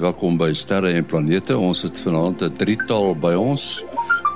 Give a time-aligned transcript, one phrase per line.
[0.00, 1.52] welkom by Sterre en Planete.
[1.60, 3.84] Ons het vanaand 'n drietal by ons.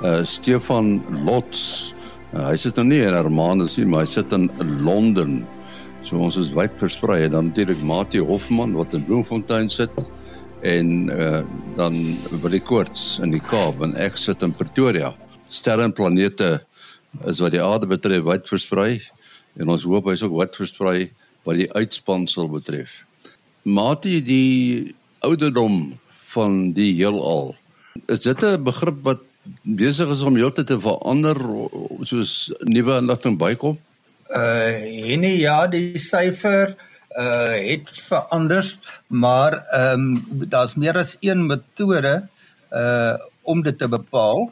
[0.03, 1.93] Uh Stefan Lots.
[2.33, 4.51] Uh, hy sit nou nie in Hermanus nie, maar hy sit in
[4.83, 5.47] Londen.
[6.01, 9.89] So ons is wyd versprei en dan natuurlik Mati Hofman wat in Bloemfontein sit
[10.61, 11.41] en uh
[11.75, 15.15] dan Willie Koorts in die Kaap en ek sit in Pretoria.
[15.49, 16.61] Sterre en Planete
[17.25, 19.01] is wat die aarde betref wyd versprei
[19.57, 21.09] en ons hoop hy's ook wyd versprei
[21.43, 23.05] wat die uitspansel betref.
[23.63, 24.93] Mati die
[25.25, 25.95] ouderdom
[26.33, 27.55] van die heelal.
[28.11, 29.21] Is dit 'n begrip wat
[29.61, 31.37] besig is om heeltyd te verander
[32.01, 33.77] soos nuwe inligting bykom?
[34.29, 36.75] Uh nee ja, die syfer
[37.15, 38.65] uh het verander,
[39.07, 42.27] maar ehm um, daar's meer as een metode
[42.71, 44.49] uh om dit te bepaal.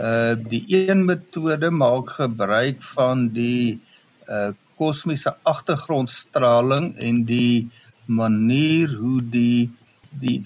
[0.00, 3.80] Uh die een metode maak gebruik van die
[4.28, 7.68] uh kosmiese agtergrondstraling en die
[8.06, 9.70] manier hoe die
[10.10, 10.42] die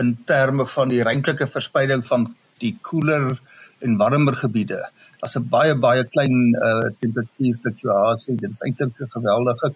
[0.00, 2.28] in terme van die ruimtelike verspreiding van
[2.60, 3.40] die koeler
[3.84, 4.80] en warmer gebiede.
[5.24, 6.36] As 'n baie baie klein
[6.68, 9.74] uh, temperatuur fluktuasie dit is eintlik 'n geweldige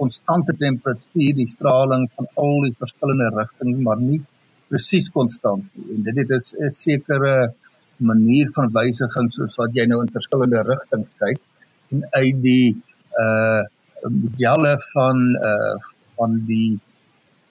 [0.00, 4.20] konstante temperatuur die straling van al die verskillende rigtings maar nie
[4.68, 5.96] presies konstant nie.
[5.96, 7.54] En dit is 'n sekere
[7.96, 11.40] manier van wysiging soos wat jy nou in verskillende rigtings kyk.
[11.90, 12.76] En uit die
[13.24, 13.62] uh
[14.08, 15.18] modelle van
[15.52, 15.76] uh
[16.16, 16.80] van die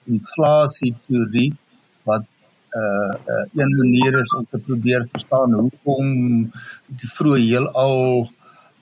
[0.08, 1.52] inflasie teorie
[2.08, 6.10] wat uh, uh een manier is om te probeer verstaan hoekom
[6.86, 8.28] die vroeë heelal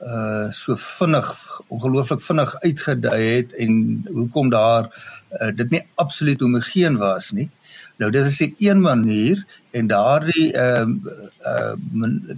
[0.00, 1.30] uh so vinnig
[1.68, 7.50] ongelooflik vinnig uitgedei het en hoekom daar uh, dit nie absoluut homogeen was nie.
[7.96, 11.12] Nou dit is 'n een manier en daardie ehm uh,
[11.52, 11.74] uh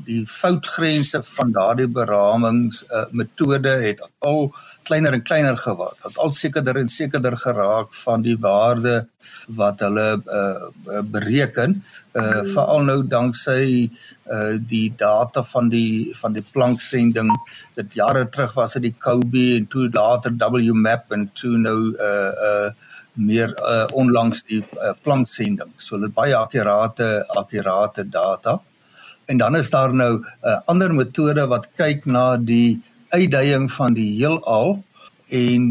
[0.04, 6.02] die foutgrense van daardie beramings uh, metode het al kleiner en kleiner geword.
[6.02, 9.08] Het al sekerder en sekerder geraak van die waarde
[9.48, 11.84] wat hulle uh bereken.
[12.12, 13.90] Uh veral nou danksy
[14.26, 17.32] uh die data van die van die planksending.
[17.74, 22.30] Dit jare terug was dit die COBE en toe later WMAP en toe nou uh
[22.50, 22.70] uh
[23.18, 25.72] meer uh, onlangs die uh, planksending.
[25.76, 28.58] So dit baie akkurate akkurate data.
[29.28, 33.94] En dan is daar nou 'n uh, ander metode wat kyk na die uitdaging van
[33.94, 34.84] die heelal
[35.28, 35.62] en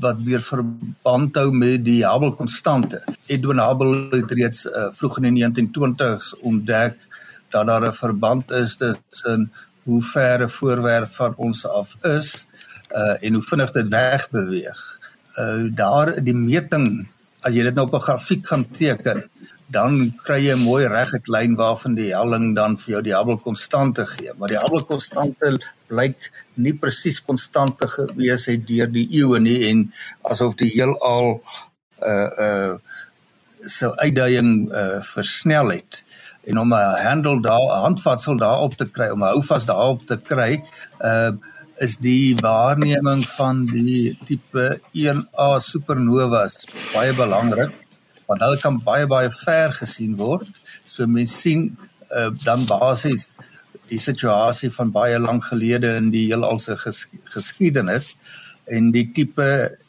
[0.00, 3.02] wat weer verband hou met die Hubble konstante.
[3.26, 7.06] Edwin Hubble het reeds uh, vroeg in die 1920s ontdek
[7.50, 9.52] dat daar 'n verband is tussen
[9.82, 12.46] hoe ver 'n voorwerp van ons af is
[12.90, 15.01] uh, en hoe vinnig dit wegbeweeg
[15.38, 17.06] uh daar die meting
[17.42, 19.24] as jy dit nou op 'n grafiek gaan teken
[19.72, 23.38] dan kry jy 'n mooi reguit lyn waarvan die helling dan vir jou die Hubble
[23.38, 24.32] konstante gee.
[24.36, 29.70] Maar die Hubble konstante blyk nie presies konstant te gewees het deur die eeue nie
[29.70, 29.92] en
[30.22, 31.40] asof die heelal
[32.02, 32.74] uh uh
[33.66, 36.02] so uitdaging uh versnel het.
[36.44, 40.20] En om 'n handle daar 'n handvatsel daarop te kry om 'n houvas daarop te
[40.20, 40.62] kry
[41.00, 41.32] uh
[41.82, 46.62] is die waarneming van die tipe 1A supernovas
[46.92, 47.72] baie belangrik
[48.28, 50.48] want hulle kan baie baie ver gesien word.
[50.86, 51.64] So mense sien
[52.14, 53.30] uh, dan basies
[53.90, 57.04] die situasie van baie lank gelede in die heelal se ges
[57.34, 58.14] geskiedenis
[58.72, 59.48] en die tipe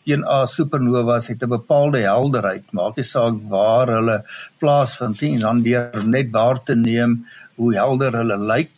[0.10, 4.24] 1A supernovas het 'n bepaalde helderheid, maak nie saak waar hulle
[4.60, 8.72] plaasvind nie, en dan deur net waar te neem hoe helder hulle lyk,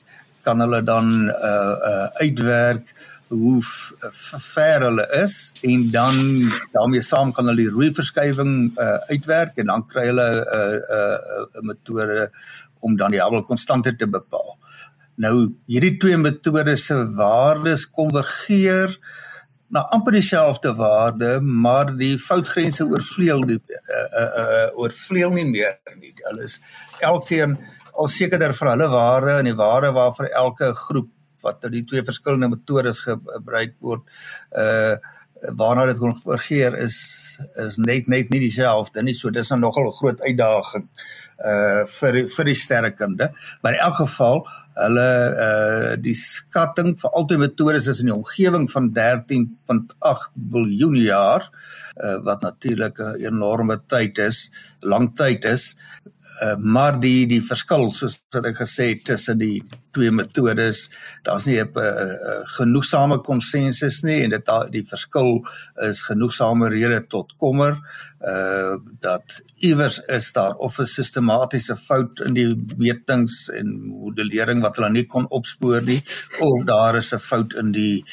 [0.46, 2.94] kan hulle dan uh uh uitwerk
[3.34, 3.62] hoe
[4.54, 6.20] ver hulle is en dan
[6.76, 10.76] daarmee saam kan hulle die rooi verskywing uh uitwerk en dan kry hulle 'n uh,
[10.76, 12.30] 'n uh, 'n metode
[12.86, 14.58] om dan die Hubble konstante te bepaal.
[15.16, 15.36] Nou
[15.66, 18.94] hierdie twee metodes se waardes konvergeer
[19.74, 25.80] na amper dieselfde waarde, maar die foutgrense oorvleuel die uh uh, uh oorvleuel nie meer
[26.00, 26.14] nie.
[26.30, 26.60] Hulle is
[27.00, 27.58] elkeen
[27.98, 31.12] al sekerder vir hulle waarde en die waarde waarvoor elke groep
[31.46, 34.04] wat nou die twee verskillende metodes gebruik word
[34.64, 34.96] uh
[35.60, 36.96] waarna dit konvergeer is
[37.62, 39.14] is net net nie dieselfde nie.
[39.14, 40.88] So dis 'n nogal 'n groot uitdaging
[41.44, 43.28] uh vir vir die sterrekunde
[43.62, 44.46] maar in elk geval
[44.80, 45.10] hulle
[45.48, 51.44] uh die skatting vir altyd metodes is in die omgewing van 13.8 biljoen jaar
[52.00, 54.50] uh wat natuurlik 'n enorme tyd is
[54.80, 55.76] lang tyd is
[56.42, 59.64] uh, maar die die verskil soos wat ek gesê het tussen die
[59.96, 60.90] twee metodes
[61.24, 61.70] daar's nie 'n
[62.58, 65.46] genoegsame konsensus nie en dit die verskil
[65.88, 67.80] is genoegsame rede tot kommer
[68.26, 74.76] uh dat iewers is daar of 'n sistematiese fout in die metings en modellering wat
[74.78, 76.02] hulle nie kon opspoor nie
[76.40, 78.04] of daar is 'n fout in die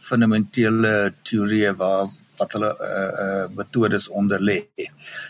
[0.00, 4.58] fundamentele teorieë waar wat hulle uh uh metodes onder lê.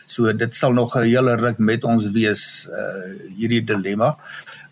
[0.06, 4.16] So dit sal nog 'n hele ruk met ons wees uh hierdie dilemma.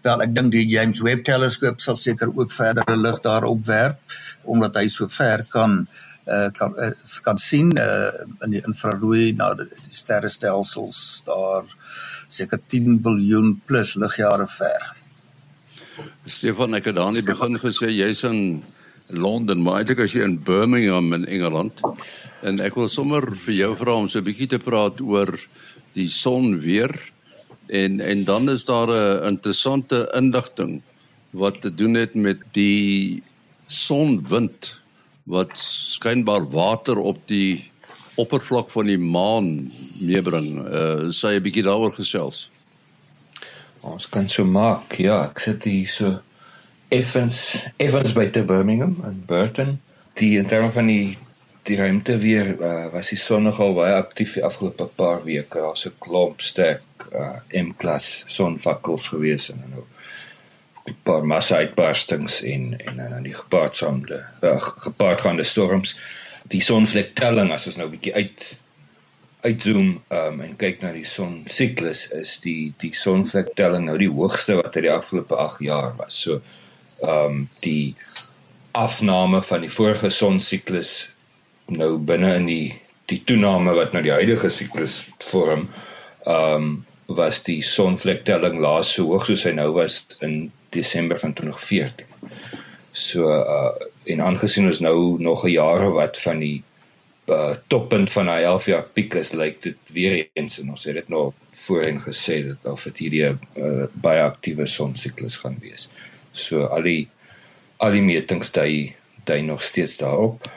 [0.02, 3.98] Wel ek dink die James Webb teleskoop sal seker ook verdere lig daarop werp
[4.44, 5.86] omdat hy so ver kan
[6.26, 6.92] uh kan uh,
[7.22, 8.10] kan sien uh
[8.44, 11.64] in die infrarooi na die, die sterrestelsels daar
[12.28, 14.96] seker 10 biljoen plus ligjare ver.
[16.24, 18.62] Stefan, ek het daar in die begin gesê jy's in
[19.10, 21.82] Londen, maar eintlik as jy in Birmingham in Engeland.
[22.42, 25.28] En ek wil sommer vir jou vra om so 'n bietjie te praat oor
[25.92, 26.90] die son weer.
[27.68, 30.82] En en dan is daar 'n interessante indigting
[31.30, 33.22] wat te doen het met die
[33.66, 34.80] sonwind
[35.24, 37.70] wat skynbaar water op die
[38.14, 40.58] oppervlak van die maan meebring.
[40.66, 42.50] Uh sê 'n bietjie daaroor gesels.
[43.80, 44.98] Ons kan so maak.
[44.98, 46.20] Ja, ek sit hier so
[46.88, 49.80] effens effens by te Birmingham in Burton.
[50.14, 51.18] Die in terme van die
[51.70, 55.62] die ruimte weer uh, was die son nogal baie aktief die afgelope paar weke.
[55.62, 59.84] Daar's 'n klomp sterk uh, M-klas sonvakkels gewees en nou
[60.88, 65.98] 'n paar massa uitbarstings en en dan die gepaardsaamde uh, gepaardgaande storms.
[66.48, 68.58] Die sonvlektelling as ons nou 'n bietjie uit
[69.40, 74.58] uitzoom um, en kyk na die son siklus is die die sonvlektelling nou die hoogste
[74.58, 76.20] wat uit die afgelope 8 jaar was.
[76.22, 76.40] So
[77.00, 77.94] ehm um, die
[78.72, 81.10] afname van die vorige son siklus
[81.70, 82.80] nou binne in die
[83.10, 85.68] die toename wat nou die huidige siklus vorm
[86.26, 86.70] ehm um,
[87.10, 92.06] was die sonvlektelling laas so hoog soos hy nou was in Desember van 2014.
[92.92, 93.72] So uh
[94.10, 96.62] en aangesien ons nou nog 'n jaar wat van die
[97.28, 100.94] uh, toppunt van hy 11 jaar piek is, lyk dit weer eens en ons het
[100.94, 105.90] dit nou voorheen gesê dat of dit hierdie 'n uh, baie aktiewe sonsiklus gaan wees.
[106.32, 107.08] So al die
[107.76, 108.94] al die metings dui
[109.24, 110.48] dui nog steeds daarop.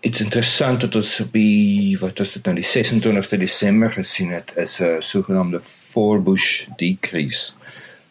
[0.00, 4.78] Dit's interessant dat ons by wat was dit nou die 26ste Desember gesien het is
[4.80, 7.52] 'n sogenaamde Forbush decrease.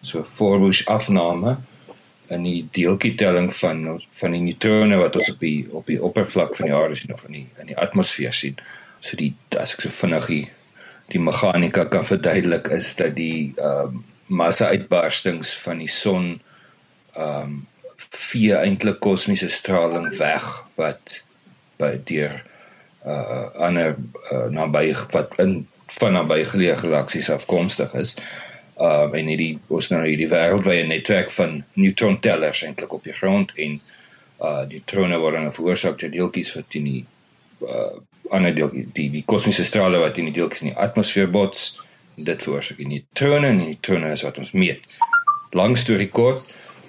[0.01, 1.57] So Forbush afname
[2.27, 6.65] in die deeltjietelling van van die neutrone wat ons op die op die oppervlak van
[6.65, 8.59] die aarde sien of in die in die atmosfeer sien.
[8.99, 10.43] So die as ek so vinnig die,
[11.09, 16.39] die meganika kan verduidelik is dat die ehm um, massa uitbarstings van die son
[17.15, 17.67] ehm um,
[18.09, 20.45] vier eintlik kosmiese straling weg
[20.75, 21.23] wat
[21.79, 22.43] deur
[23.05, 23.95] uh ander
[24.31, 25.67] uh, naby wat in
[25.99, 28.15] van naby geleë galaksies afkomstig is
[28.79, 33.79] uh en hierdie ons nou hierdie wêreldwye netwerk van neutrontellers eintlik op die grond en
[34.43, 37.05] uh die neutrone word dan veroorsaak deur deeltjies wat in die
[37.63, 37.95] uh
[38.29, 41.71] ander deel die die kosmiese strale wat in die deeltjies in die atmosfeer bots
[42.15, 44.83] dit veroorsaak die neutrone en die neutrone is wat ons meet.
[45.55, 46.43] Lang storie kort,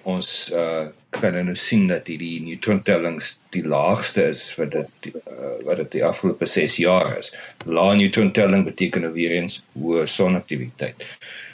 [0.05, 5.81] ons uh kan nou sien dat hierdie neutrontellings die laagste is wat dit uh, wat
[5.83, 7.33] dit die afgelope 6 jaar is.
[7.67, 11.03] Lae neutrontelling beteken nou weer eens hoë sonaktiwiteit.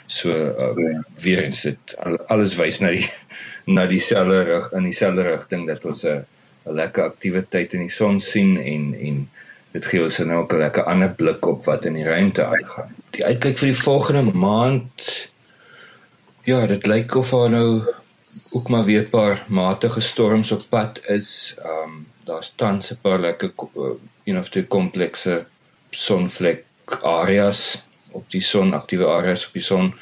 [0.05, 1.95] So uh, weer eens dit
[2.29, 3.07] alles wys na die
[3.77, 6.23] na dieselfde rig in dieselfde rigting dat ons 'n
[6.63, 9.29] lekker aktiwiteit in die son sien en en
[9.73, 12.93] dit gee ons nou ook 'n lekker ander blik op wat in die ruimte aangaan.
[13.11, 15.29] Die uitkyk vir die volgende maand
[16.43, 17.83] ja, dit lyk of daar nou
[18.51, 21.55] ook maar weer 'n paar matige storms op pad is.
[21.59, 23.53] Ehm um, daar's tans 'n paar lekker
[24.23, 25.45] you know, te komplekse
[25.89, 26.63] sonvlek
[27.01, 29.93] areas op die son aktiewe areas op die son.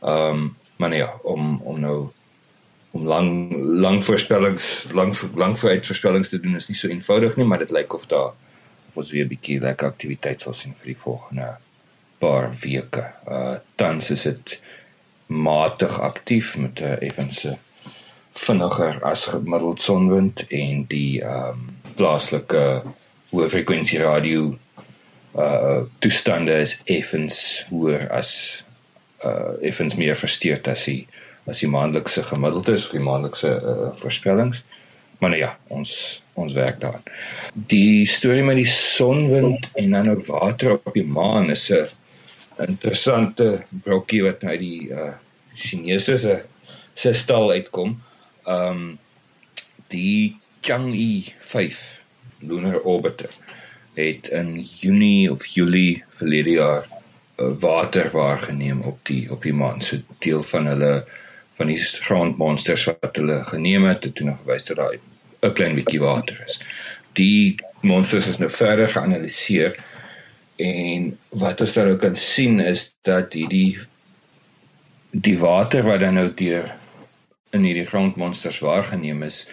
[0.00, 2.08] Ehm um, maar nee, om om nou
[2.90, 7.46] om lang lang voorspellings lang lang vooruit voorspellings te doen is nie so eenvoudig nie,
[7.46, 8.32] maar dit lyk of daar
[8.88, 11.56] of ons weer 'n bietjie lekker aktiwiteit sal sien vir die volgende
[12.18, 13.12] paar weke.
[13.28, 14.60] Uh tans is dit
[15.26, 17.58] matig aktief met 'n effense
[18.34, 22.60] vinniger as gemiddeld sonwind en die ehm um, plaaslike
[23.30, 24.54] hoë frekwensie radio
[25.38, 27.36] uh toestande is effens
[27.70, 28.30] hoër as
[29.24, 31.06] uh effens meer versteurd as die
[31.46, 34.62] as die maandelikse gemiddeldes of die maandelikse uh, voorspellings.
[35.20, 37.02] Maar nou ja, ons ons werk daar.
[37.54, 41.88] Die storie met die sonwind en dan ook water op die maan is 'n
[42.58, 45.12] interessante brokkie wat uit die uh
[45.54, 46.42] Chinese se
[46.94, 48.02] se stal uitkom.
[48.46, 48.98] Um
[49.88, 52.00] die Chang'e 5
[52.40, 53.30] lunar orbiter
[53.94, 56.86] het in Junie of Julie verlede jaar
[57.36, 59.82] uh, water waargeneem op die op die maan.
[59.82, 61.04] So deel van hulle
[61.58, 64.98] van die grondmonsters wat hulle geneem het, het toe nog gewys dat daar
[65.42, 66.60] 'n klein bietjie water is.
[67.12, 69.76] Die monsters is nou verder geanaliseer
[70.56, 73.78] en wat ons daar ook kan sien is dat hierdie
[75.10, 76.74] die water wat dan nou deur
[77.54, 79.44] in hierdie grondmonsters waargeneem is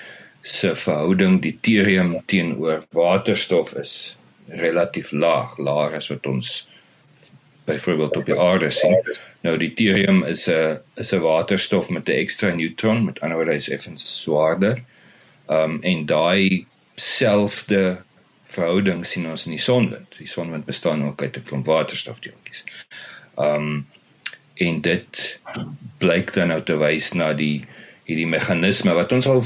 [0.42, 4.18] se verhouding deuterium teenoor waterstof is
[4.50, 6.68] relatief laag, laer as wat ons
[7.70, 8.98] byvoorbeeld op die aarde sien.
[9.46, 13.56] Nou die deuterium is 'n is 'n waterstof met 'n ekstra neutron, met ander woorde
[13.56, 14.84] is effens swaarder.
[15.48, 16.66] Um en daai
[16.96, 18.02] selfde
[18.48, 20.18] verhouding sien ons in die sonwind.
[20.18, 22.64] Die sonwind bestaan ook uit 'n klomp waterstofdeeltjies.
[23.38, 23.88] Um
[24.56, 25.40] en dit
[25.98, 27.66] blyk dan nou te wys na die
[28.12, 29.44] hierdie meganisme wat ons al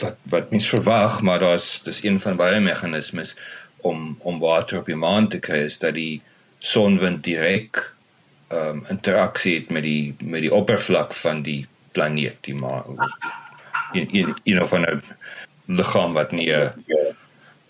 [0.00, 3.36] wat wat mens verwag, maar daar's dis een van baie meganismes
[3.86, 6.20] om om water op die maan te kry is dat die
[6.58, 7.82] sonwind direk
[8.48, 13.00] ehm um, interaksie het met die met die oppervlak van die planeet, die maan.
[13.92, 15.02] In in in of 'n
[15.66, 16.52] liggaam wat nie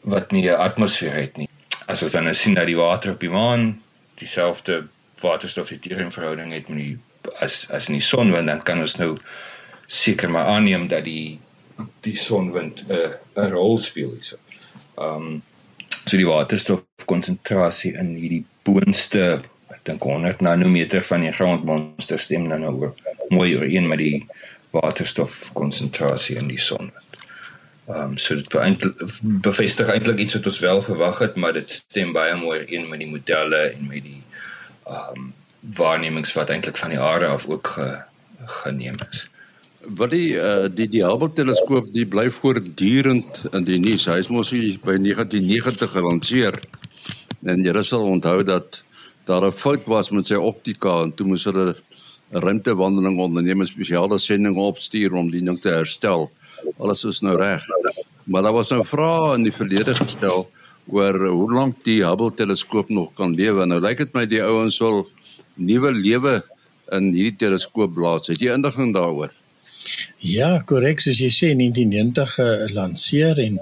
[0.01, 1.49] wat nie 'n atmosfeer het nie.
[1.87, 3.83] As ons dan nou sien dat die water op die maan
[4.15, 4.87] dieselfde
[5.21, 6.99] waterstof die diere in verhouding het met die
[7.41, 9.17] as as in die sonwind dan kan ons nou
[9.87, 11.39] seker maar aanneem dat die
[12.01, 13.11] die sonwind 'n uh,
[13.45, 14.37] 'n rol speel hierso.
[14.99, 15.43] Ehm um,
[16.07, 22.61] so die waterstofkonsentrasie in hierdie boonste ek dink 100 nanometer van die grondmonster stem dan
[22.61, 22.93] nou
[23.29, 24.27] mooi ooreen met die
[24.71, 26.93] waterstofkonsentrasie in die son.
[27.89, 28.87] Ehm um, so dit
[29.21, 32.99] bevestig eintlik iets wat ons wel verwag het, maar dit stem baie mooi ooreen met
[32.99, 34.23] die modelle en met die
[34.87, 35.35] ehm um,
[35.77, 38.03] waarnemings wat eintlik van die aarde af ook ge,
[38.63, 39.29] geneem is.
[39.95, 44.09] Wat die uh, die die Hubble teleskoop die bly voortdurend in die nuus.
[44.11, 44.51] Hy is mos
[44.83, 46.59] by 1990 gelanseer.
[47.47, 48.83] En jy sal onthou dat
[49.27, 53.67] daar 'n fout was met sy optika en toe moes hulle 'n ruimtewandeling onderneem, 'n
[53.67, 56.31] spesiale sending opstuur om die ding te herstel.
[56.79, 57.63] Alles is nou reg.
[58.25, 60.51] Maar daar was 'n vraag in die verlede gestel
[60.89, 63.67] oor hoe lank die Hubble teleskoop nog kan lewe.
[63.67, 65.09] Nou lyk dit my die ouens wil
[65.55, 66.43] nuwe lewe
[66.91, 68.27] in hierdie teleskoop blaas.
[68.27, 69.31] Het jy inligting daaroor?
[70.19, 73.61] Ja, korrek, soos jy sê 1990 gelanseer en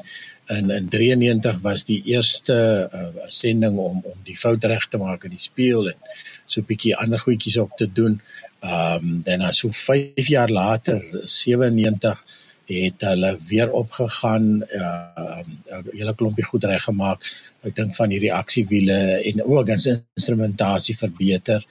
[0.49, 2.57] in in 93 was die eerste
[2.93, 5.99] uh, sending om om die fout reg te maak in die speel en
[6.47, 8.21] so 'n bietjie ander goedjies op te doen.
[8.61, 12.25] Ehm um, dan as so 5 jaar later 97
[12.66, 17.21] het hulle weer opgegaan ehm uh, 'n hele klompie goed reggemaak.
[17.62, 21.64] Ek dink van hierdie aksiewiele en ook ons instrumentasie verbeter.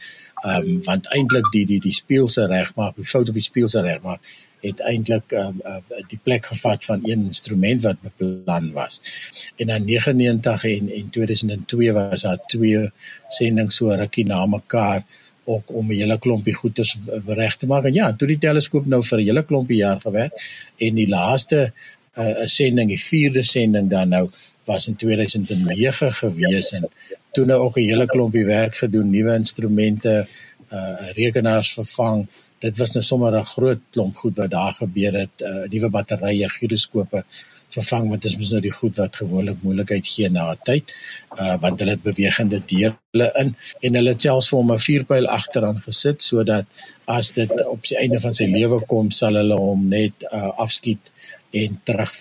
[0.43, 3.67] Ehm um, want eintlik die die die speel se regmaak, die fout op die speel
[3.71, 4.19] se regmaak
[4.63, 9.01] het eintlik um, uh, die plek gevat van een instrument wat beplan was.
[9.55, 12.91] En dan 99 en en 2002 was daar twee
[13.29, 15.03] sendings so rukkie na mekaar
[15.43, 16.95] ook om 'n hele klompie goeders
[17.25, 17.83] reg te maak.
[17.83, 20.33] En ja, toe die teleskoop nou vir 'n hele klompie jaar gewerk
[20.77, 21.73] en die laaste
[22.17, 24.29] uh, sending, die vierde sending dan nou
[24.65, 26.89] was in 2009 gewees en
[27.33, 30.27] toe nou ook 'n hele klompie werk gedoen, nuwe instrumente,
[30.71, 32.27] uh rekenaars vervang,
[32.59, 36.47] dit was nou sommer 'n groot klomp goed wat daar gebeur het, uh nuwe batterye,
[36.49, 37.23] gyroskope
[37.73, 40.91] vervang want dit is nou die goed wat gewoonlik moeilikheid gee na 'n tyd.
[41.43, 45.27] Uh want hulle het bewegende dele in en hulle het selfs vir hom 'n vuurpyl
[45.39, 46.65] agteraan gesit sodat
[47.05, 51.11] as dit op die einde van sy lewe kom, sal hulle hom net uh afskiet
[51.51, 52.13] en terug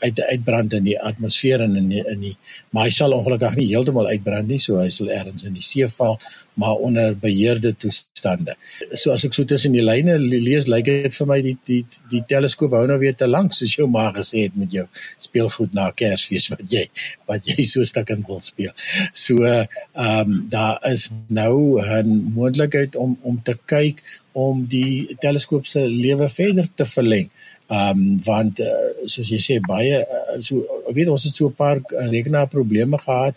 [0.00, 2.34] uit uitbrand in die atmosfeer en in die, in die
[2.70, 5.88] maar hy sal ongelukkig nie heeltemal uitbrand nie so hy sal ergens in die see
[5.98, 6.18] val
[6.56, 8.54] maar onder beheerde toestande.
[8.96, 12.22] So as ek so tussen die lyne lees lyk dit vir my die die die
[12.30, 14.86] teleskoop hou nou weer te lank soos jou ma gesê het met jou
[15.22, 16.86] speelgoed na Kersfees wat jy
[17.28, 18.72] wat jy so stukkend wil speel.
[19.12, 19.66] So ehm
[20.06, 24.00] um, daar is nou 'n moontlikheid om om te kyk
[24.32, 27.30] om die teleskoop se lewe verder te verleng.
[27.66, 30.62] Ehm um, want uh, soos jy sê baie uh, so
[30.94, 33.34] weet ons het so 'n paar uh, rekenaar probleme gehad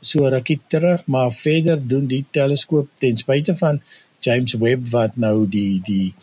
[0.00, 3.80] so rukkie terug, maar verder doen die teleskoop ten spyte van
[4.20, 6.14] James Webb wat nou die die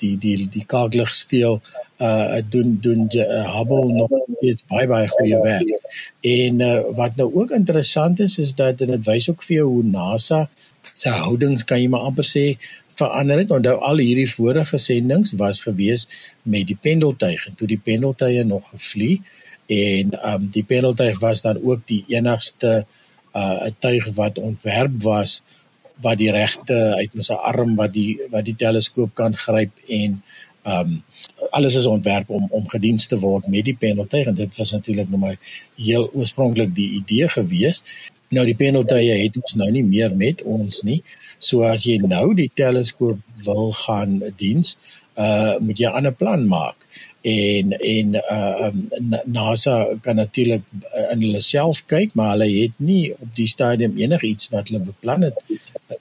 [0.00, 1.60] die die die kalklig steel
[2.00, 5.90] uh doen doen uh, Hubble nog steeds baie baie goeie werk.
[6.20, 9.84] En uh, wat nou ook interessant is is dat dit wys ook vir jou hoe
[9.84, 10.48] NASA
[10.94, 12.44] se houding kan jy maar amper sê
[13.00, 13.50] verander het.
[13.50, 16.06] Onthou al hierdie vorige sendinge was gewees
[16.42, 19.38] met die pendeltuig en toe die pendeltuie nog gevlieg
[19.70, 22.84] en um die pendeltuig was dan ook die enigste
[23.32, 25.42] uh 'n tuig wat ontwerp was
[26.02, 30.22] wat die regte uit met sy arm wat die wat die teleskoop kan gryp en
[30.64, 31.02] um
[31.50, 35.08] alles is ontwerp om om gediens te word met die pendeltuig en dit was natuurlik
[35.08, 35.38] nou maar
[35.76, 37.82] heel oorspronklik die idee gewees.
[38.30, 41.00] Nou die pendeltuie het ons nou nie meer met ons nie.
[41.42, 44.76] So as jy nou die teleskoop wil gaan diens,
[45.18, 46.86] uh moet jy 'n ander plan maak.
[47.22, 48.88] En en uh um,
[49.26, 53.98] NASA kan natuurlik uh, in hulle self kyk, maar hulle het nie op die stadium
[53.98, 55.42] enigiets wat hulle beplan het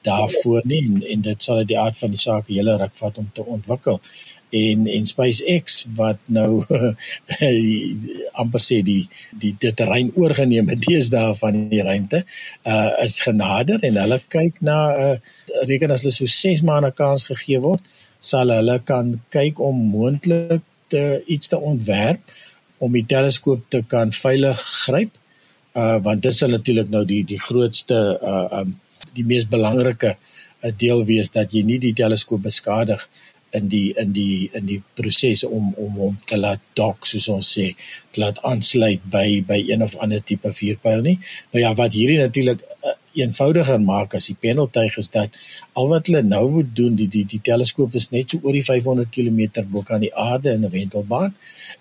[0.02, 3.18] daarvoor nie en, en dit sal uit die aard van die saak hele ruk vat
[3.18, 4.00] om te ontwikkel.
[4.50, 6.64] En en SpaceX wat nou
[8.42, 9.04] amper sê die
[9.42, 12.24] die die terrein oorgeneem het deesdae van die ruimte
[12.66, 16.92] uh is genader en hulle kyk na 'n uh, reken as hulle so 6 maande
[17.02, 17.86] kans gegee word
[18.20, 22.20] sal hulle kan kyk om moontlik te iets te ontwerp
[22.80, 25.12] om die teleskoop te kan veilig gryp
[25.76, 27.98] uh want dit sal natuurlik nou die die grootste
[28.34, 28.78] uh um
[29.14, 33.06] die mees belangrike uh, deel wees dat jy nie die teleskoop beskadig
[33.58, 37.52] in die in die in die proses om om hom te laat dok soos ons
[37.58, 37.72] sê
[38.14, 41.18] te laat aansluit by by een of ander tipe vuurpyl nie.
[41.54, 45.36] Nou ja, wat hierdie natuurlik uh, eenvoudiger maak as die pendeltuig is dat
[45.74, 48.66] al wat hulle nou moet doen, die die die teleskoop is net so oor die
[48.66, 51.36] 500 km bo kan die aarde in 'n wentelbaan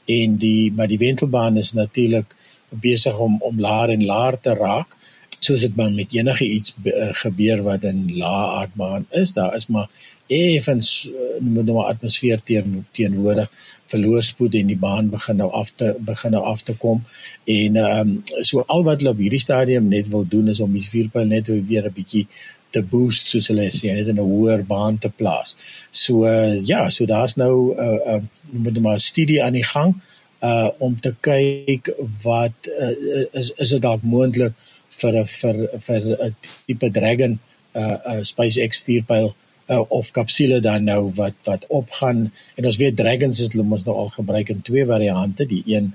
[0.06, 2.36] en die maar die wentelbaan is natuurlik
[2.70, 4.97] besig om om laer en laer te raak
[5.38, 9.66] soos dit maar met enige iets uh, gebeur wat in lae aardbaan is, daar is
[9.66, 9.88] maar
[10.28, 11.08] effens
[11.40, 13.48] moet nou maar atmosfeer teen teenwoordig
[13.88, 17.00] verloor spoed en die baan begin nou af te begin nou af te kom
[17.44, 20.76] en ehm um, so al wat hulle op hierdie stadium net wil doen is om
[20.76, 22.26] die vuurpyl net weer 'n bietjie
[22.70, 25.56] te boost soos hulle sê net in 'n hoër baan te plaas.
[25.90, 29.68] So uh, ja, so daar's nou 'n uh, uh, moet nou maar studie aan die
[29.74, 29.94] gang
[30.42, 31.88] uh om te kyk
[32.22, 34.52] wat uh, is is dit dalk moontlik
[35.00, 36.36] vir 'n vir vir 'n
[36.66, 37.38] tipe Dragon
[37.74, 39.34] uh 'n SpaceX vuurpyl
[39.68, 43.84] uh, of kapsule dan nou wat wat opgaan en ons weet Dragons is hulle mos
[43.84, 45.92] nou al gebruik in twee variante die een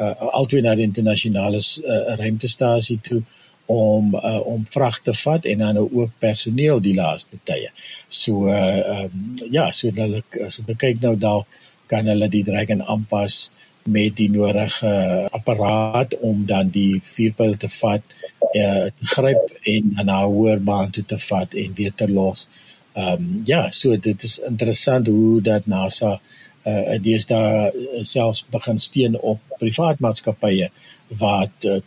[0.00, 3.22] uh altyd na die internasionale uh, ruimtestasie toe
[3.66, 7.70] om uh, om vrag te vat en dan nou ook personeel die laaste tye.
[8.08, 11.46] So uh um, ja, so hulle as jy kyk nou daar
[11.90, 13.50] kan hulle die Dragon aanpas
[13.86, 14.92] met die nodige
[15.30, 18.16] apparaat om dan die vuurpyl te vat,
[18.52, 22.48] eh te gryp en na 'n hoër baan toe te vat en weer te los.
[22.94, 26.20] Ehm um, ja, so dit is interessant hoe dat NASA
[26.66, 30.70] uh eh, dis daar selfs begin steun op privaat maatskappye
[31.18, 31.80] wat uh,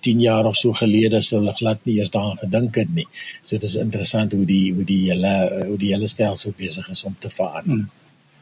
[0.00, 3.06] 10 jaar of so gelede sou hulle glad nie eers daaraan gedink het nie.
[3.42, 7.04] So dit is interessant hoe die hoe die hele hoe die hele stelsel besig is
[7.04, 7.82] om te verander.
[7.82, 7.88] Hmm.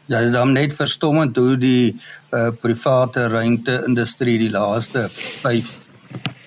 [0.09, 1.91] Ja, dit is dan net verstommend hoe die
[2.33, 5.69] uh, private ruimte-industrie die laaste 5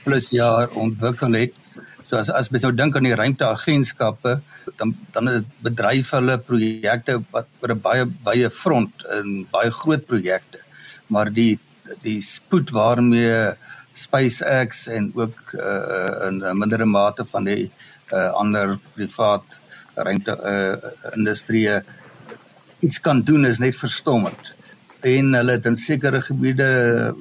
[0.02, 1.54] plus jaar ontwikkel het.
[2.10, 4.34] So as as mens nou dink aan die ruimteagentskappe,
[4.82, 10.10] dan dan is bedryf hulle projekte wat oor 'n baie baie front en baie groot
[10.10, 10.65] projekte.
[11.13, 11.60] Maar die
[12.02, 13.54] die spoed waarmee
[13.93, 17.69] SpaceX en ook uh, in 'n mindere mate van die
[18.10, 19.62] uh, ander privaat
[19.93, 21.69] ruimte uh, industrie
[22.81, 24.55] iets kan doen is net verstommend.
[25.01, 26.67] En hulle het in sekere gebiede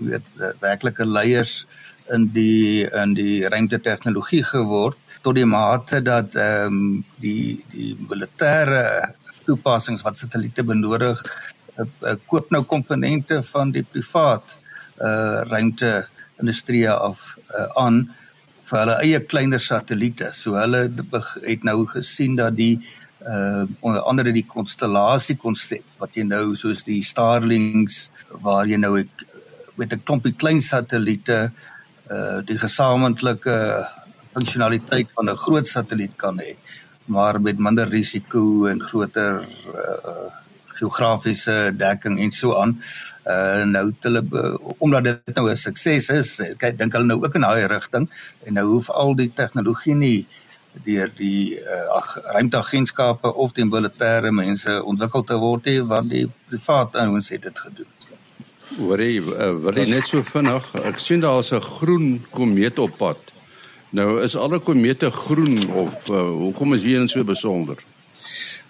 [0.00, 0.26] weet
[0.60, 1.64] werklike leiers
[2.12, 9.14] in die in die ruimtetegnologie geword tot die mate dat ehm um, die die militêre
[9.46, 14.58] toepassings wat satelliete benodig uh, uh, koop nou komponente van die privaat
[15.00, 15.92] uh ruimte
[16.40, 18.02] industrie af uh, aan
[18.70, 20.30] vir hulle eie kleiner satelliete.
[20.32, 22.78] So hulle het nou gesien dat die
[23.28, 28.08] uh onder andere die konstellasie konsep wat jy nou soos die Starlinks
[28.44, 29.26] waar jy nou ek,
[29.76, 31.52] met 'n klompie klein satelliete
[32.10, 33.56] uh die gesamentlike
[34.32, 36.56] funksionaliteit van 'n groot satelliet kan hê
[37.06, 40.28] maar met minder risiko en groter uh
[40.80, 42.80] geografiese dekking en so aan.
[43.26, 44.22] Uh nou hulle
[44.78, 48.08] omdat dit nou 'n sukses is, kyk dink hulle nou ook in daai rigting
[48.46, 50.49] en nou hoef al die tegnologie nie uh
[50.84, 56.26] deur die uh, ag ruimteagentskappe of die militêre mense ontwikkel te word hê want die
[56.50, 57.90] private ouens het dit gedoen.
[58.78, 63.18] Hoorie, uh, wil jy net so vinnig, ek sien daar's 'n groen komeet op pad.
[63.90, 67.76] Nou is alle komete groen of uh, hoekom is hier so besonder?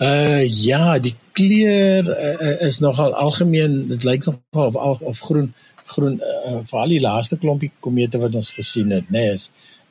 [0.00, 5.52] Uh ja, die kleur uh, is nogal algemeen, dit lyk nogal of of groen
[5.94, 9.50] groen uh, vir al die laaste klompie komete wat ons gesien het, nê, nee, is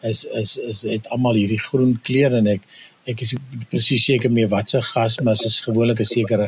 [0.10, 2.68] is is is het almal hierdie groen kleur en ek
[3.10, 3.34] ek is
[3.72, 6.48] presies seker mee wat se gas maar dit is gewoonlik 'n sekere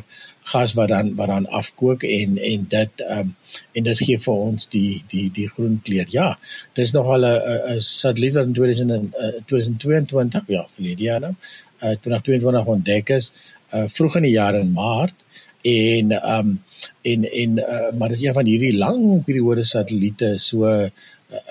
[0.51, 3.35] gas wat dan wat dan afkook en en dit ehm um,
[3.75, 6.07] en dit gee vir ons die die die groen kleur.
[6.09, 6.37] Ja,
[6.75, 9.15] dis nog al 'n satelliet in 2000
[9.47, 11.35] 2022 ja, verlede jaar nou.
[11.83, 13.31] Uh 2022 ontdek is
[13.73, 15.17] uh vroeg in die jaar in Maart
[15.61, 16.59] en ehm um,
[17.01, 20.69] en en uh, maar dis een van hierdie lang periode satelliete so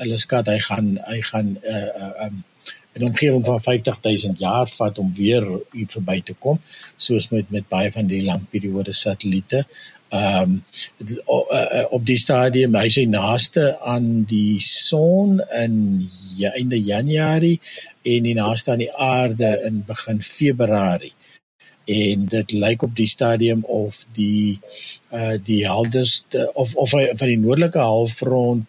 [0.02, 2.44] hulle skat hy gaan hy gaan uh uh um,
[2.98, 6.58] 'n omgewing van 50000 jaar vat om weer hier verby te kom
[6.96, 9.64] soos met met baie van die langperiode satelliete.
[10.08, 10.60] Ehm
[10.98, 11.22] um,
[11.90, 15.76] op die stadium hy sê naaste aan die son in
[16.36, 17.60] ja, einde Januarie
[18.02, 21.12] en die naaste aan die aarde in begin Februarie.
[21.90, 24.60] En dit lyk op die stadium of die
[25.10, 28.68] uh die helderste of of van die noordelike halfrond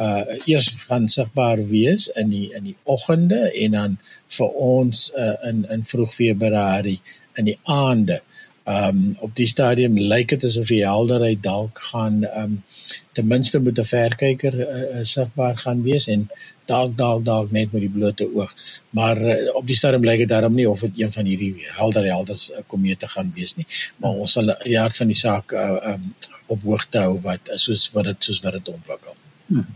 [0.00, 3.96] uh eers gaan sigbaar wees in die in die oggende en dan
[4.38, 7.00] vir ons uh in in vroeg Februarie
[7.36, 8.20] in die aande.
[8.64, 12.60] Um op die stadium lyk dit asof die helderheid dalk gaan um
[13.12, 16.28] ten minste met 'n verkyker uh, uh, sigbaar gaan wees en
[16.66, 18.54] dalk dalk dalk net met die blote oog.
[18.90, 22.04] Maar uh, op die stadium lyk dit daarom nie of dit een van hierdie helder
[22.04, 26.14] helder uh, komete gaan wees nie, maar ons sal aard van die saak uh, um,
[26.46, 29.14] op hoogte hou wat soos wat dit soos wat dit ontwikkel.
[29.46, 29.66] Hmm.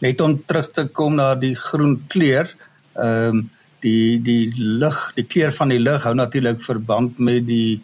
[0.00, 2.54] Net om terug te kom na die groen kleur,
[2.94, 3.48] ehm um,
[3.80, 7.80] die die lig, die kleur van die lig hou natuurlik verband met die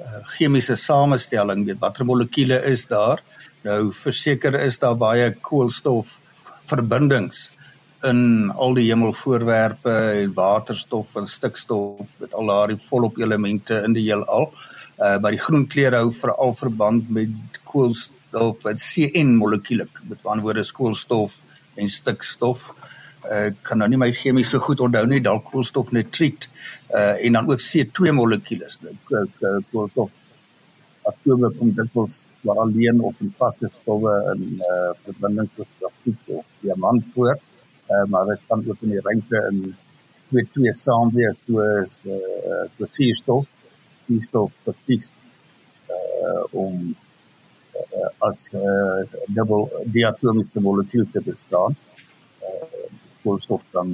[0.00, 3.20] uh, chemiese samestelling, weet watter molekules is daar.
[3.64, 6.18] Nou verseker is daar baie koolstof
[6.68, 7.46] verbindings
[8.04, 14.04] in al die hemelvoorwerpe en waterstof en stikstof met al daardie volop elemente in die
[14.04, 14.50] heelal.
[15.00, 20.44] Uh maar die groen kleur hou veral verband met koolstof wat CN molekules met ander
[20.44, 21.38] woorde koolstof
[21.80, 22.66] en stikstof.
[23.24, 26.50] Uh kan nou nie my chemies so goed onthou nie, dalk koolstof nitriet
[26.92, 28.76] uh en dan ook C2 molekules.
[29.72, 30.12] Koolstof
[31.10, 36.30] atome kom dikwels maar alleen of in vaste stowwe in eh uh, verbindings soos grafiet
[36.36, 37.32] of diamant voor.
[37.34, 39.58] Eh uh, maar dit kan ook in die ruimte in
[40.28, 42.18] twee twee saam wees soos eh
[42.52, 43.46] uh, so suurstof,
[44.06, 45.12] suurstof verkies
[45.86, 46.94] eh uh, om
[47.74, 49.64] uh, as 'n uh,
[49.96, 51.72] diatomiese molekuul te bestaan.
[52.40, 52.90] Eh uh,
[53.22, 53.88] koolstof dan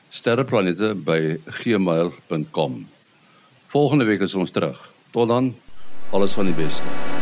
[0.08, 2.88] sterreplanete@gmail.com.
[3.66, 4.92] Volgende week is ons terug.
[5.10, 5.56] Tot dan.
[6.10, 7.19] Alles van die beste.